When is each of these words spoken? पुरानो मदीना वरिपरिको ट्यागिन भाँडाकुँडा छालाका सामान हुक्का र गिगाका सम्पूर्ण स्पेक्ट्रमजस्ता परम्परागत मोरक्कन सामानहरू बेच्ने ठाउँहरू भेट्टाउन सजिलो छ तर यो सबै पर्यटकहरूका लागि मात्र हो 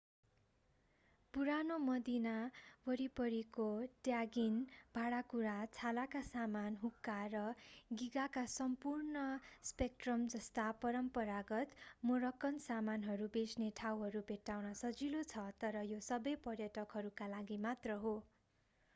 पुरानो 1.33 1.75
मदीना 1.81 2.31
वरिपरिको 2.85 3.65
ट्यागिन 4.05 4.55
भाँडाकुँडा 4.95 5.51
छालाका 5.75 6.21
सामान 6.29 6.79
हुक्का 6.79 7.17
र 7.33 7.43
गिगाका 7.95 8.45
सम्पूर्ण 8.55 9.27
स्पेक्ट्रमजस्ता 9.65 10.65
परम्परागत 10.81 11.77
मोरक्कन 12.05 12.59
सामानहरू 12.65 13.29
बेच्ने 13.33 13.71
ठाउँहरू 13.77 14.25
भेट्टाउन 14.27 14.73
सजिलो 14.79 15.25
छ 15.29 15.47
तर 15.61 15.81
यो 15.87 16.03
सबै 16.05 16.37
पर्यटकहरूका 16.43 17.31
लागि 17.31 17.63
मात्र 17.63 18.03
हो 18.03 18.19